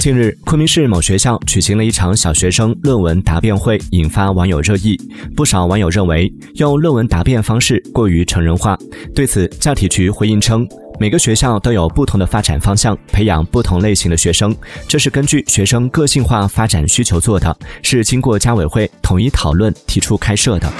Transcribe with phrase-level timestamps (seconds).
[0.00, 4.98] 近日昆明市某学校举行了一场小学生论文答辩会引发网友热议。
[5.36, 8.78] 不少网友认为用论文答辩方式过于成人化
[9.14, 10.66] 对此教体局回应称
[10.98, 14.56] 每个学校都有不同的发展方向培养不同类型的学生
[14.88, 20.72] 这是根据学生个性化发展需求做的是经过家委会统一讨论提出开设的。